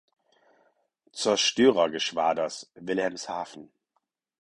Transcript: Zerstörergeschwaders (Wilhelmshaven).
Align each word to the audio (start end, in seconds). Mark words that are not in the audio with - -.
Zerstörergeschwaders 1.11 2.71
(Wilhelmshaven). 2.73 3.71